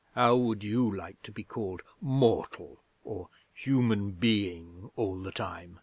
[0.15, 5.77] 'How would you like to be called "mortal" or "human being" all the time?'